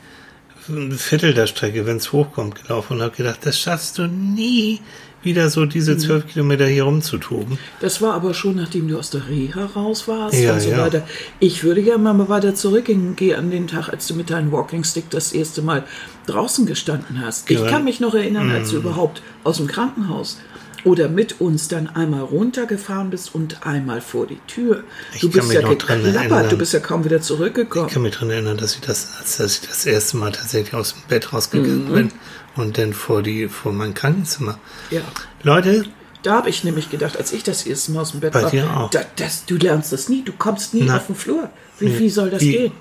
[0.68, 4.80] ein Viertel der Strecke, wenn es hochkommt, gelaufen und habe gedacht, das schaffst du nie.
[5.22, 5.98] wieder so diese Mhm.
[5.98, 7.58] zwölf Kilometer hier rumzutoben.
[7.80, 10.78] Das war aber schon, nachdem du aus der Reha raus warst Ja, und so ja.
[10.78, 11.02] weiter.
[11.40, 14.84] Ich würde gerne mal weiter zurückgehen, geh an den Tag, als du mit deinem Walking
[14.84, 15.82] Stick das erste Mal
[16.26, 17.50] draußen gestanden hast.
[17.50, 17.64] Ich Ja.
[17.64, 17.68] Mhm.
[17.70, 20.38] kann mich noch erinnern, als du überhaupt aus dem Krankenhaus
[20.84, 24.84] oder mit uns dann einmal runtergefahren bist und einmal vor die Tür.
[25.14, 26.48] Ich du kann bist mich ja geklappert, erinnern.
[26.48, 27.88] du bist ja kaum wieder Ich zurückgekommen.
[27.88, 30.92] kann mich daran erinnern, dass ich das, als dass ich das erste Mal tatsächlich aus
[30.94, 31.30] dem Bett Mhm.
[31.36, 32.12] rausgegangen bin
[32.56, 34.58] und dann vor die, vor mein Krankenzimmer.
[34.90, 35.00] Ja.
[35.42, 35.84] Leute,
[36.22, 38.50] Da habe ich nämlich gedacht, als ich das erste Mal aus dem Bett Bei war,
[38.50, 38.90] dir auch.
[38.90, 40.96] Da, das, du lernst das nie, du kommst nie Na.
[40.96, 41.50] auf den Flur.
[41.78, 42.72] Wie, wie soll das Wie- gehen?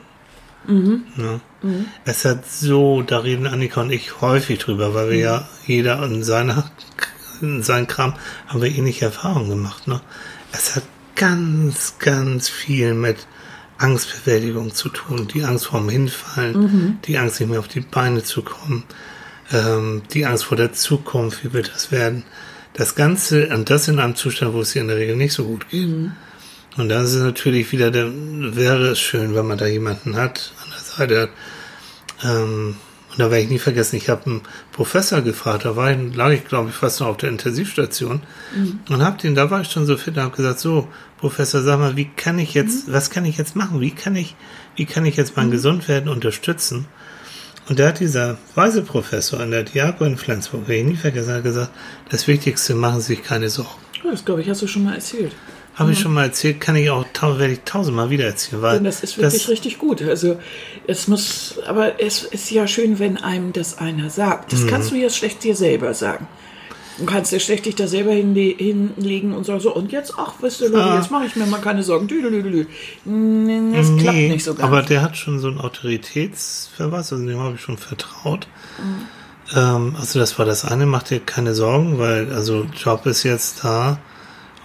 [1.17, 1.39] Ja.
[2.05, 6.23] Es hat so, da reden Annika und ich häufig drüber, weil wir ja jeder in
[6.23, 6.71] seiner
[7.41, 8.13] in seinem Kram
[8.47, 9.87] haben wir ähnliche Erfahrungen gemacht.
[9.87, 10.01] Ne?
[10.51, 10.83] Es hat
[11.15, 13.27] ganz, ganz viel mit
[13.77, 15.27] Angstbewältigung zu tun.
[15.27, 18.83] Die Angst vorm Hinfallen, die Angst nicht mehr auf die Beine zu kommen,
[19.51, 22.23] ähm, die Angst vor der Zukunft, wie wird das werden.
[22.73, 25.45] Das Ganze, und das in einem Zustand, wo es dir in der Regel nicht so
[25.45, 25.89] gut geht.
[26.77, 30.51] Und dann ist es natürlich wieder, dann wäre es schön, wenn man da jemanden hat,
[30.63, 31.29] an der Seite hat.
[32.23, 32.75] Ähm,
[33.15, 34.41] und da werde ich nie vergessen, ich habe einen
[34.73, 38.21] Professor gefragt, da war ich, lag ich glaube ich fast noch auf der Intensivstation
[38.89, 41.95] und habe den, da war ich schon so fit, habe gesagt, so Professor, sag mal,
[41.95, 43.79] wie kann ich jetzt, was kann ich jetzt machen?
[43.79, 44.35] Wie kann ich,
[44.75, 46.87] wie kann ich jetzt mein Gesundwerden unterstützen?
[47.69, 51.33] Und da hat dieser weise Professor an der Diago in Flensburg, werde ich nie vergessen,
[51.33, 51.71] hat gesagt,
[52.09, 53.69] das Wichtigste, machen Sie sich keine Sorgen.
[54.03, 55.31] Das glaube ich, hast du schon mal erzählt.
[55.75, 58.85] Habe ich schon mal erzählt, kann ich auch, werde ich tausendmal wieder erzählen, weil Denn
[58.85, 60.01] das ist wirklich richtig gut.
[60.01, 60.39] Also
[60.87, 64.53] es muss, aber es ist ja schön, wenn einem das einer sagt.
[64.53, 64.57] Mhm.
[64.57, 66.27] Das kannst du ja schlecht dir selber sagen.
[66.97, 70.35] Du kannst ja schlecht dich da selber hinle hinlegen und sagen so, und jetzt, ach,
[70.39, 70.95] wisst ihr Leute, Ah.
[70.95, 72.07] jetzt mache ich mir mal keine Sorgen.
[72.07, 72.67] Düdelüdelü.
[73.03, 74.63] Mm, Das klappt Nee, nicht so ganz.
[74.65, 78.47] Aber der hat schon so einen Autoritätsverweis, also dem habe ich schon vertraut.
[78.79, 79.57] Mhm.
[79.57, 83.65] Ähm, also das war das eine, macht dir keine Sorgen, weil also Job ist jetzt
[83.65, 83.99] da,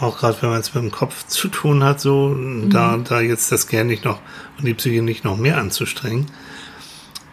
[0.01, 2.35] auch gerade wenn man es mit dem Kopf zu tun hat, so
[2.69, 3.05] da, Mhm.
[3.05, 4.19] da jetzt das Gern nicht noch
[4.59, 6.27] und die Psyche nicht noch mehr anzustrengen.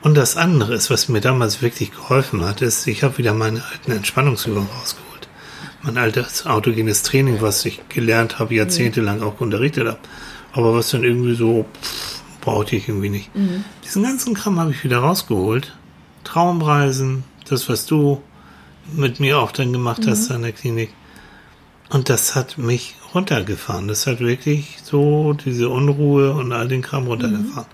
[0.01, 3.63] Und das andere ist, was mir damals wirklich geholfen hat, ist, ich habe wieder meine
[3.71, 5.27] alten Entspannungsübungen rausgeholt.
[5.81, 9.99] Mein altes autogenes Training, was ich gelernt habe, jahrzehntelang auch unterrichtet habe.
[10.53, 13.29] Aber was dann irgendwie so, pff, brauchte ich irgendwie nicht.
[13.83, 15.75] Diesen ganzen Kram habe ich wieder rausgeholt.
[16.23, 18.21] Traumreisen, das, was du
[18.93, 20.89] mit mir auch dann gemacht hast an der Klinik.
[21.89, 23.87] Und das hat mich runtergefahren.
[23.87, 27.67] Das hat wirklich so diese Unruhe und all den Kram runtergefahren.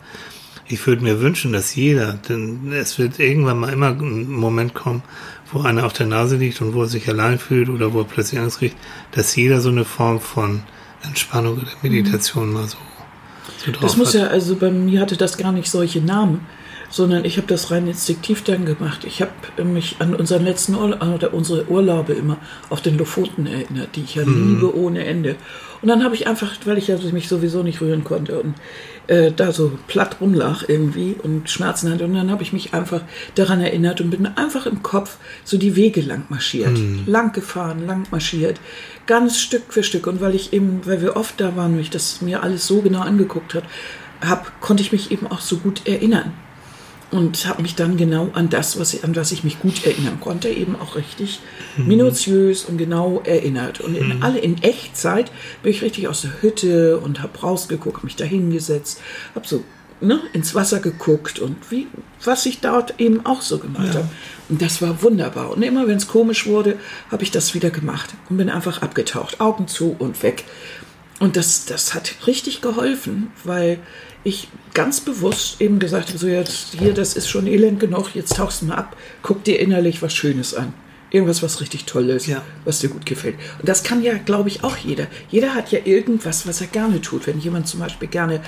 [0.67, 5.03] Ich würde mir wünschen, dass jeder, denn es wird irgendwann mal immer ein Moment kommen,
[5.51, 8.05] wo einer auf der Nase liegt und wo er sich allein fühlt oder wo er
[8.05, 8.77] plötzlich Angst kriegt,
[9.11, 10.61] dass jeder so eine Form von
[11.03, 12.77] Entspannung oder Meditation mal so,
[13.57, 14.21] so drauf Das muss hat.
[14.21, 16.45] ja, also bei mir hatte das gar nicht solche Namen,
[16.93, 19.03] sondern ich habe das rein instinktiv dann gemacht.
[19.03, 22.37] Ich habe mich an unseren letzten Urla oder unsere Urlaube immer
[22.69, 25.35] auf den Lofoten erinnert, die ich ja liebe ohne Ende.
[25.81, 28.53] Und dann habe ich einfach, weil ich ja mich sowieso nicht rühren konnte und
[29.07, 33.01] äh, da so platt rumlag irgendwie und Schmerzen hatte, und dann habe ich mich einfach
[33.33, 36.77] daran erinnert und bin einfach im Kopf so die Wege lang marschiert,
[37.07, 38.59] lang gefahren, lang marschiert,
[39.07, 40.05] ganz Stück für Stück.
[40.05, 42.83] Und weil ich eben, weil wir oft da waren, und ich das mir alles so
[42.83, 43.63] genau angeguckt hat,
[44.21, 46.33] hab, konnte ich mich eben auch so gut erinnern
[47.13, 50.19] und habe mich dann genau an das, was ich, an was ich mich gut erinnern
[50.19, 51.39] konnte, eben auch richtig
[51.77, 53.81] minutiös und genau erinnert.
[53.81, 58.03] Und in alle in Echtzeit bin ich richtig aus der Hütte und habe rausgeguckt, hab
[58.03, 58.99] mich da hingesetzt,
[59.35, 59.63] habe so
[60.01, 61.87] ne, ins Wasser geguckt und wie
[62.23, 64.09] was ich dort eben auch so gemacht habe.
[64.49, 65.51] Und das war wunderbar.
[65.51, 66.77] Und immer wenn es komisch wurde,
[67.11, 70.45] habe ich das wieder gemacht und bin einfach abgetaucht, Augen zu und weg.
[71.19, 73.79] Und das, das hat richtig geholfen, weil
[74.23, 78.37] ich ganz bewusst eben gesagt habe, so jetzt hier, das ist schon elend genug, jetzt
[78.37, 80.73] tauchst du mal ab, guck dir innerlich was Schönes an.
[81.11, 82.41] Irgendwas, was richtig toll ist, Ja.
[82.65, 83.35] was dir gut gefällt.
[83.59, 85.05] Und das kann ja, glaube ich, auch jeder.
[85.29, 87.27] Jeder hat ja irgendwas, was er gerne tut.
[87.27, 88.41] Wenn jemand zum Beispiel gerne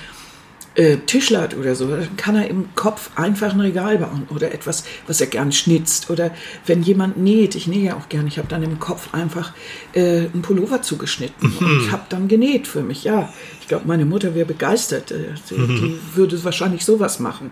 [0.75, 4.83] äh, Tischlert oder so, dann kann er im Kopf einfach ein Regal bauen oder etwas,
[5.07, 6.09] was er gern schnitzt.
[6.09, 6.31] Oder
[6.65, 9.53] wenn jemand näht, ich nähe ja auch gern, ich habe dann im Kopf einfach
[9.93, 13.03] äh, einen Pullover zugeschnitten und habe dann genäht für mich.
[13.03, 15.11] Ja, ich glaube, meine Mutter wäre begeistert.
[15.11, 17.51] Äh, die, die würde wahrscheinlich sowas machen.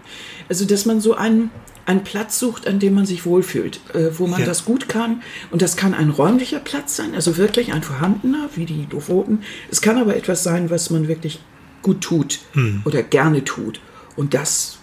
[0.49, 1.49] Also, dass man so einen,
[1.86, 4.45] einen Platz sucht, an dem man sich wohlfühlt, äh, wo man Ja.
[4.45, 5.21] das gut kann.
[5.51, 9.39] Und das kann ein räumlicher Platz sein, also wirklich ein vorhandener, wie die Lofoten.
[9.71, 11.39] Es kann aber etwas sein, was man wirklich
[11.83, 12.39] gut tut
[12.85, 13.79] oder gerne tut.
[14.15, 14.77] Und das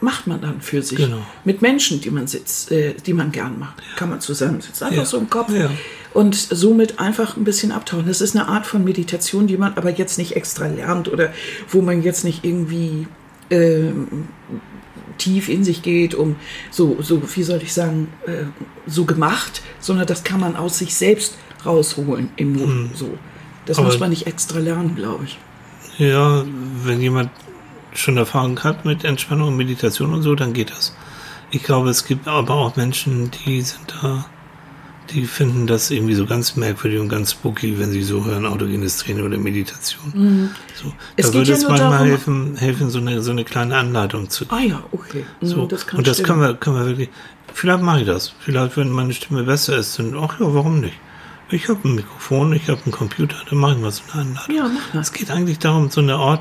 [0.00, 0.98] macht man dann für sich.
[0.98, 1.22] Genau.
[1.44, 4.86] Mit Menschen, die man sitzt, äh, die man gern macht, kann man zusammensitzen.
[4.86, 5.04] Einfach Ja.
[5.06, 5.50] so im Kopf.
[5.52, 5.70] Ja.
[6.12, 8.06] Und somit einfach ein bisschen abtauchen.
[8.06, 11.32] Das ist eine Art von Meditation, die man aber jetzt nicht extra lernt oder
[11.70, 13.08] wo man jetzt nicht irgendwie
[13.50, 14.28] ähm,
[15.18, 16.36] tief in sich geht, um
[16.70, 18.44] so, so wie soll ich sagen, äh,
[18.86, 22.96] so gemacht, sondern das kann man aus sich selbst rausholen im Mut.
[22.96, 23.16] So.
[23.66, 25.38] Das Aber- muss man nicht extra lernen, glaube ich.
[25.98, 26.44] Ja,
[26.82, 27.30] wenn jemand
[27.94, 30.94] schon Erfahrung hat mit Entspannung und Meditation und so, dann geht das.
[31.50, 34.26] Ich glaube, es gibt aber auch Menschen, die sind da,
[35.10, 38.96] die finden das irgendwie so ganz merkwürdig und ganz spooky, wenn sie so hören, autogenes
[38.96, 40.02] Training oder Meditation.
[40.74, 40.92] So, Mhm.
[41.16, 44.28] Es da würde ja es manchmal darum- helfen, helfen so, eine, so eine kleine Anleitung
[44.30, 45.24] zu Ah ja, okay.
[45.40, 46.26] Mhm, so, das und das stimmen.
[46.26, 47.10] können wir, können wir wirklich.
[47.52, 48.34] Vielleicht mache ich das.
[48.40, 50.94] Vielleicht, wenn meine Stimme besser ist, dann, ach ja, warum nicht?
[51.50, 54.54] Ich habe ein Mikrofon, ich habe einen Computer, dann mache ich mal so eine Anleitung.
[54.56, 55.08] Ja, mach das.
[55.08, 56.40] Es geht eigentlich darum, so eine Ort,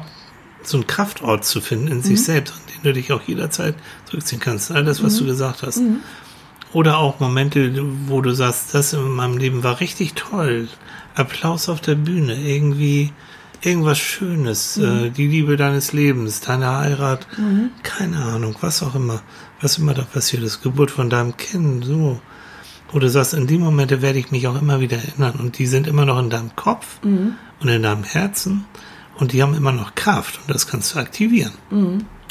[0.63, 2.03] so einen Kraftort zu finden in Mhm.
[2.03, 4.71] sich selbst, an den du dich auch jederzeit zurückziehen kannst.
[4.71, 5.05] All das, Mhm.
[5.05, 5.81] was du gesagt hast.
[6.71, 7.71] Oder auch Momente,
[8.07, 10.67] wo du sagst, das in meinem Leben war richtig toll.
[11.15, 13.11] Applaus auf der Bühne, irgendwie
[13.61, 14.83] irgendwas Schönes, Mhm.
[15.05, 17.27] äh, die Liebe deines Lebens, deine Heirat,
[17.83, 19.21] keine Ahnung, was auch immer,
[19.61, 22.19] was immer da passiert ist, Geburt von deinem Kind, so.
[22.93, 25.65] Wo du sagst, in die Momente werde ich mich auch immer wieder erinnern und die
[25.67, 27.33] sind immer noch in deinem Kopf Mhm.
[27.59, 28.65] und in deinem Herzen
[29.17, 31.51] und die haben immer noch Kraft und das kannst du aktivieren.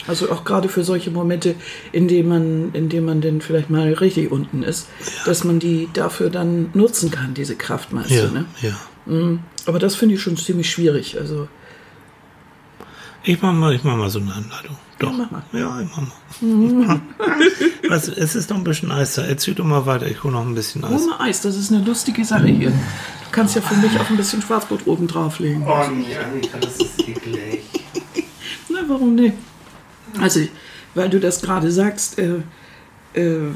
[0.08, 1.54] Also auch gerade für solche Momente,
[1.92, 4.88] in denen man, in denen man dann vielleicht mal richtig unten ist,
[5.26, 8.44] dass man die dafür dann nutzen kann, diese Kraft, meinst Ja, du, ne?
[8.62, 9.38] ja.
[9.66, 11.18] Aber das finde ich schon ziemlich schwierig.
[11.20, 11.48] Also
[13.24, 14.76] Ich mach mal, ich mach mal so eine Anleitung.
[14.98, 15.12] Doch.
[15.12, 15.42] mach mal.
[15.52, 17.00] Ja, ich mach mal.
[17.88, 19.22] Was, es ist noch ein bisschen Eis da.
[19.22, 20.06] Erzähl doch mal weiter.
[20.06, 21.02] Ich hole noch ein bisschen Eis.
[21.02, 22.70] ohne Eis, das ist eine lustige Sache hier.
[22.70, 25.62] Du kannst ja für mich auch ein bisschen Schwarzbrot oben drauflegen.
[25.66, 27.62] Oh nee, Annika, das ist eklig.
[28.68, 29.34] Na, warum nicht?
[30.20, 30.40] Also,
[30.94, 32.40] weil du das gerade sagst, äh,
[33.14, 33.54] äh,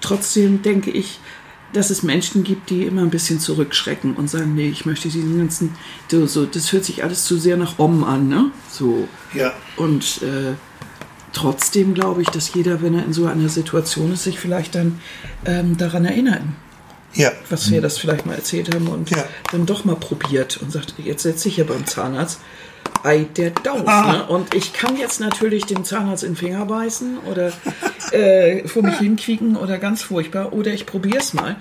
[0.00, 1.20] trotzdem denke ich,
[1.72, 5.38] dass es Menschen gibt, die immer ein bisschen zurückschrecken und sagen, nee, ich möchte diesen
[5.38, 5.74] ganzen,
[6.10, 8.50] so, so, das hört sich alles zu sehr nach Om an, ne?
[8.70, 9.08] So.
[9.34, 9.52] Ja.
[9.76, 10.52] Und äh,
[11.32, 15.00] trotzdem glaube ich, dass jeder, wenn er in so einer Situation ist, sich vielleicht dann
[15.46, 16.42] ähm, daran erinnert,
[17.14, 17.30] Ja.
[17.48, 19.24] was wir das vielleicht mal erzählt haben und Ja.
[19.50, 22.40] dann doch mal probiert und sagt, jetzt setze ich ja beim Zahnarzt.
[23.04, 23.82] Ei, der Daus.
[23.86, 24.12] Ah.
[24.12, 24.26] Ne?
[24.26, 27.52] Und ich kann jetzt natürlich dem Zahnarzt in den Finger beißen oder
[28.12, 30.52] äh, vor mich hinquieken oder ganz furchtbar.
[30.52, 31.56] Oder ich probiere es mal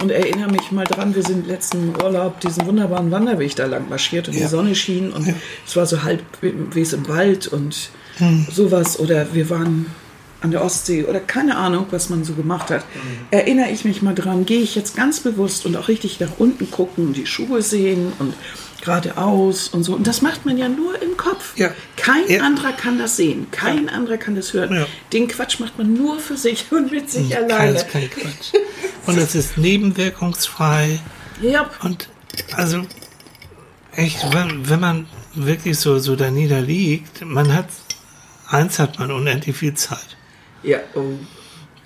[0.00, 4.28] und erinnere mich mal dran, wir sind letzten Urlaub diesen wunderbaren Wanderweg da lang marschiert
[4.28, 4.42] und Ja.
[4.42, 5.34] die Sonne schien und
[5.66, 8.46] es war so halb wie es im Wald und Hm.
[8.52, 8.98] sowas.
[9.00, 9.86] Oder wir waren
[10.40, 12.84] an der Ostsee oder keine Ahnung, was man so gemacht hat.
[13.32, 16.70] Erinnere ich mich mal dran, gehe ich jetzt ganz bewusst und auch richtig nach unten
[16.70, 18.34] gucken, die Schuhe sehen und
[18.84, 19.94] geradeaus und so.
[19.94, 21.56] Und das macht man ja nur im Kopf.
[21.56, 21.70] Ja.
[21.96, 22.42] Kein Ja.
[22.42, 24.74] anderer kann das sehen, kein anderer kann das hören.
[24.74, 24.86] Ja.
[25.12, 27.78] Den Quatsch macht man nur für sich und mit sich alleine.
[27.84, 28.52] Kein, kein Quatsch.
[29.06, 30.98] Und es ist nebenwirkungsfrei.
[31.42, 32.08] Ja, Und
[32.52, 32.82] also
[33.92, 37.66] echt, wenn, wenn man wirklich so, so da niederliegt, man hat,
[38.48, 40.16] eins hat man unendlich viel Zeit.
[40.62, 40.78] ja.
[40.94, 41.18] Oh.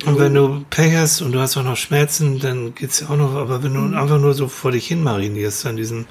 [0.07, 3.17] Und wenn du Pech hast und du hast auch noch Schmerzen, dann geht's ja auch
[3.17, 6.07] noch, aber wenn du einfach nur so vor dich hin marinierst an diesen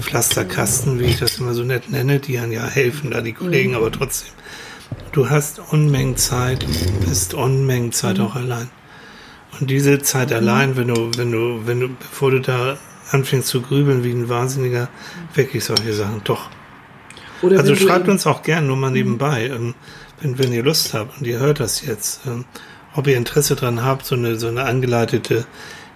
[0.00, 3.74] Pflasterkasten, wie ich das immer so nett nenne, die dann ja helfen, da die Kollegen,
[3.74, 4.32] aber trotzdem.
[5.12, 6.66] Du hast Unmengen Zeit,
[7.08, 8.68] bist Unmengen Zeit auch allein.
[9.60, 12.76] Und diese Zeit allein, wenn du, wenn du, wenn du, bevor du da
[13.10, 14.88] anfängst zu grübeln wie ein Wahnsinniger,
[15.34, 16.50] wirklich solche Sachen, doch.
[17.42, 19.74] Oder Also schreibt uns auch gern nur mal nebenbei, ähm,
[20.20, 22.44] wenn, wenn ihr Lust habt und ihr hört das jetzt, ähm,
[22.94, 25.46] ob ihr Interesse dran habt, so eine, so eine angeleitete,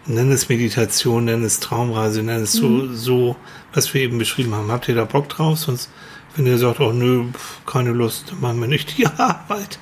[0.07, 3.37] nenn es Meditation, nenn es Traumreise, nenn es so, so,
[3.73, 4.71] was wir eben beschrieben haben.
[4.71, 5.59] Habt ihr da Bock drauf?
[5.59, 5.91] Sonst,
[6.37, 7.25] wenn ihr sagt, oh nö,
[7.67, 9.79] keine Lust, machen wir nicht die Arbeit.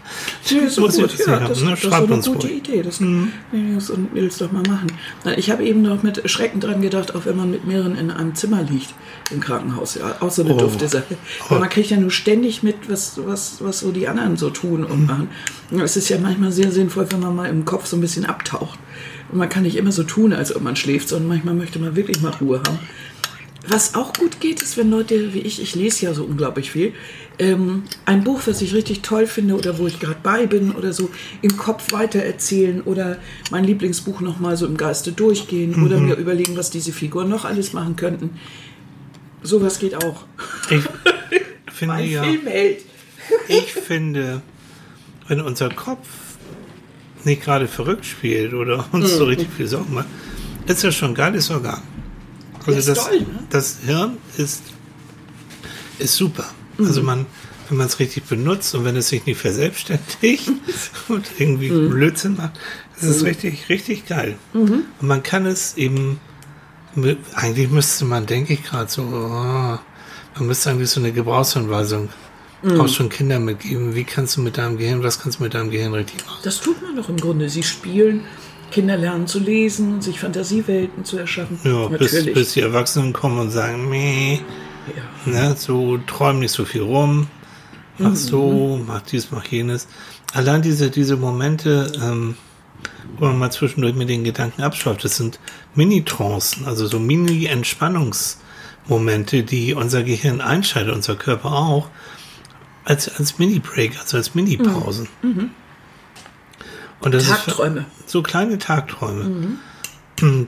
[0.48, 1.02] Ja, gut.
[1.02, 1.40] das, ne?
[1.48, 2.56] das ist Schreibt eine gute ruhig.
[2.58, 2.82] Idee.
[2.82, 3.32] Das mhm.
[3.52, 4.86] Jungs und Mädels doch mal machen.
[5.36, 8.34] Ich habe eben noch mit Schrecken dran gedacht, auch wenn man mit mehreren in einem
[8.34, 8.94] Zimmer liegt
[9.30, 9.96] im Krankenhaus.
[9.96, 10.58] Ja, auch so eine Oh.
[10.58, 11.16] dufte Sache.
[11.48, 14.84] Weil man kriegt ja nur ständig mit, was, was, was so die anderen so tun
[14.84, 15.28] und machen.
[15.70, 18.24] Und Es ist ja manchmal sehr sinnvoll, wenn man mal im Kopf so ein bisschen
[18.26, 18.78] abtaucht.
[19.32, 21.96] Und man kann nicht immer so tun, als ob man schläft, sondern manchmal möchte man
[21.96, 22.78] wirklich mal Ruhe haben.
[23.66, 26.92] Was auch gut geht, ist, wenn Leute wie ich, ich lese ja so unglaublich viel,
[27.38, 30.92] ähm, ein Buch, was ich richtig toll finde oder wo ich gerade bei bin oder
[30.92, 31.10] so,
[31.42, 33.16] im Kopf weitererzählen oder
[33.50, 37.72] mein Lieblingsbuch nochmal so im Geiste durchgehen oder mir überlegen, was diese Figuren noch alles
[37.72, 38.38] machen könnten.
[39.42, 40.24] Sowas geht auch.
[40.70, 40.82] Ich
[41.72, 42.82] finde Mein ja, Filmheld.
[43.48, 44.42] ich finde,
[45.28, 46.06] wenn unser Kopf
[47.24, 49.16] nicht gerade verrückt spielt oder uns Mhm.
[49.18, 50.06] so richtig viel Sorgen macht,
[50.66, 51.80] ist das schon ein geiles Organ.
[52.66, 53.26] Also ist das, toll, ne?
[53.50, 54.62] das Hirn ist,
[55.98, 56.44] ist super.
[56.78, 56.86] Mhm.
[56.86, 57.26] Also man,
[57.68, 60.50] wenn man es richtig benutzt und wenn es sich nicht verselbstständigt
[61.08, 61.90] und irgendwie Mhm.
[61.90, 62.58] Blödsinn macht,
[62.96, 64.36] ist es richtig, richtig geil.
[64.52, 66.20] Und man kann es eben,
[67.34, 69.78] eigentlich müsste man, denke ich gerade so, oh,
[70.36, 72.08] man müsste eigentlich so eine Gebrauchsanweisung
[72.78, 73.94] auch schon Kindern mitgeben.
[73.94, 76.38] Wie kannst du mit deinem Gehirn, was kannst du mit deinem Gehirn richtig machen?
[76.44, 77.48] Das tut man doch im Grunde.
[77.50, 78.22] Sie spielen,
[78.70, 81.58] Kinder lernen zu lesen, sich Fantasiewelten zu erschaffen.
[81.64, 84.40] Ja, bis, bis die Erwachsenen kommen und sagen, meh, ja.
[85.26, 87.28] ne, so träum nicht so viel rum,
[87.98, 89.86] mach so, mach dies, mach jenes.
[90.32, 92.34] Allein diese, diese Momente, ähm,
[93.18, 95.38] wo man mal zwischendurch mit den Gedanken abschweift, das sind
[95.74, 101.90] Mini-Trancen, also so Mini-Entspannungsmomente, die unser Gehirn einschaltet, unser Körper auch,
[102.84, 105.08] als, als Mini-Break, also als Mini-Pausen.
[107.04, 107.84] Und das ist Tagträume.
[108.06, 109.58] so kleine Tagträume.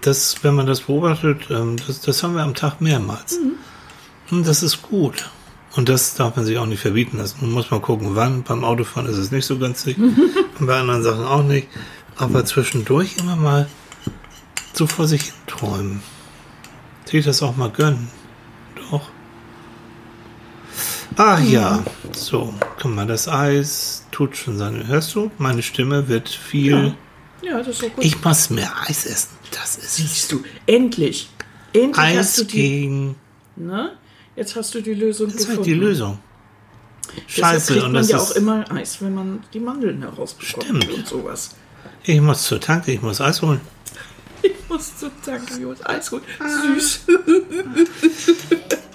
[0.01, 3.38] Das, wenn man das beobachtet, ähm, das, das haben wir am Tag mehrmals.
[4.31, 5.29] Und das ist gut.
[5.75, 7.38] Und das darf man sich auch nicht verbieten lassen.
[7.42, 8.42] Man muss mal gucken, wann.
[8.42, 9.99] Beim Autofahren ist es nicht so günstig.
[9.99, 11.69] und bei anderen Sachen auch nicht.
[12.16, 13.69] Aber zwischendurch immer mal
[14.73, 16.03] so vor sich hin träumen.
[17.05, 18.09] Sich das auch mal gönnen.
[21.16, 24.87] Ach ja, so, guck mal, das Eis tut schon seine.
[24.87, 25.31] Hörst du?
[25.38, 26.95] Meine Stimme wird viel.
[27.42, 28.05] Ja, das ist doch gut.
[28.05, 29.29] Ich muss mehr Eis essen.
[29.53, 31.31] Das ist Siehst du, endlich.
[31.73, 32.57] Endlich hast du Eis die.
[32.57, 33.16] gegen.
[33.57, 33.92] Ne?
[34.35, 35.59] Jetzt hast du die Lösung Das ist gefunden.
[35.61, 36.19] halt die Lösung.
[37.29, 38.37] Scheiße, kriegt und das ja auch ist.
[38.37, 40.90] immer Eis, wenn man die Mandeln herausbekommt Stimmt.
[40.92, 41.55] und sowas.
[42.05, 43.61] Ich muss zur Tanke, ich muss Eis holen.
[44.42, 45.85] Ich muss zum Danke, Jungs.
[45.87, 46.23] Eis gut.
[46.38, 47.01] Süß.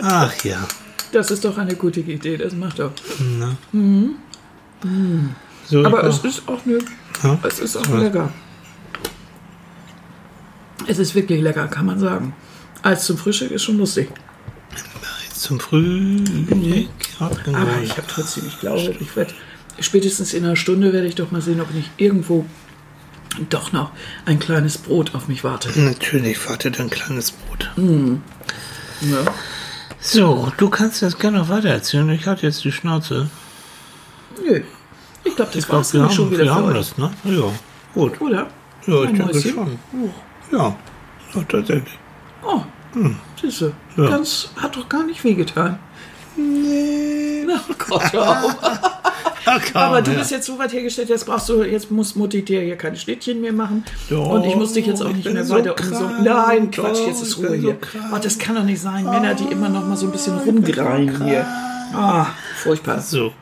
[0.02, 0.68] Ach ja.
[1.12, 2.92] Das ist doch eine gute Idee, das macht doch.
[5.68, 6.80] So, Aber es ist auch eine,
[7.24, 7.40] Ja.
[7.44, 8.32] es ist auch lecker.
[10.88, 12.34] Es ist wirklich lecker, kann man sagen.
[12.82, 14.10] Eis zum Frühstück ist schon lustig.
[15.34, 16.90] Zum Frühstück.
[17.20, 19.34] Hat Aber ich habe trotzdem, ich glaube, ich werde
[19.80, 22.46] spätestens in einer Stunde werde ich doch mal sehen, ob nicht irgendwo
[23.50, 23.92] doch noch
[24.26, 25.76] ein kleines Brot auf mich wartet.
[25.78, 27.70] Natürlich wartet ein kleines Brot.
[27.78, 29.34] Ja.
[30.02, 32.10] So, du kannst das gerne noch weiter erzählen.
[32.10, 33.30] Ich hatte jetzt die Schnauze.
[34.44, 34.62] Nö.
[35.24, 37.12] Ich glaube, das war nämlich schon wieder wir haben das, ne?
[37.24, 37.52] Ja,
[37.94, 38.20] gut.
[38.20, 38.48] Oder?
[38.88, 39.80] Ja, ich denke schon.
[40.52, 40.76] Ja,
[41.34, 42.00] ja tatsächlich.
[42.44, 42.62] Oh,
[43.40, 43.72] siehst du.
[43.96, 44.10] Ja.
[44.10, 45.78] Ganz, hat doch gar nicht wehgetan.
[46.36, 47.21] Nee.
[47.54, 48.56] Oh Gott, hör auf.
[49.74, 52.76] Aber du bist jetzt so weit hergestellt, jetzt brauchst du, jetzt muss Mutti dir hier
[52.78, 53.84] keine Schnittchen mehr machen.
[54.10, 55.92] Doch, und ich muss dich jetzt auch ich nicht mehr so weiter krank.
[55.92, 56.24] umsorgen.
[56.24, 57.78] Nein, Quatsch, Doch, jetzt ist Ruhe so hier.
[58.14, 59.04] oh, das kann doch nicht sein.
[59.06, 61.46] Männer, die immer noch mal so ein bisschen rumgreien hier.
[61.94, 63.02] Ah, furchtbar.
[63.02, 63.34] So,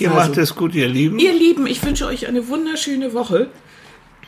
[0.00, 0.28] ihr Also.
[0.28, 1.18] macht es gut, ihr Lieben.
[1.18, 3.48] Ihr Lieben, ich wünsche euch eine wunderschöne Woche.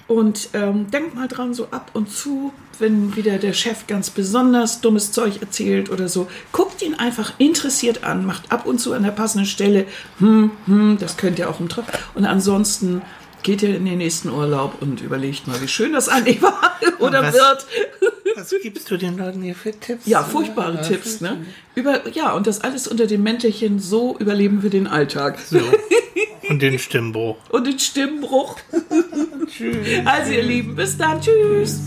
[0.09, 4.81] Und ähm, denkt mal dran, so ab und zu, wenn wieder der Chef ganz besonders
[4.81, 9.03] dummes Zeug erzählt oder so, guckt ihn einfach interessiert an, macht ab und zu an
[9.03, 9.85] der passenden Stelle,
[10.19, 11.85] hm, hm, das könnt ihr auch im Trott.
[12.15, 13.03] Und ansonsten
[13.49, 17.23] geht ihr in den nächsten Urlaub und überlegt mal, wie schön das eigentlich war oder
[17.23, 17.67] was- wird.
[18.37, 20.07] Was gibst du den Leuten hier für Tipps?
[20.07, 21.45] Ja, furchtbare Tipps, ne?
[21.75, 25.39] Über, ja, und das alles unter dem Mäntelchen, so überleben wir den Alltag.
[25.41, 25.59] So.
[26.49, 27.37] Und den Stimmbruch.
[27.51, 28.57] Und den Stimmbruch.
[30.05, 31.21] Also ihr Lieben, bis dann.
[31.21, 31.81] Tschüss.